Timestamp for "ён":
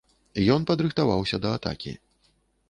0.55-0.65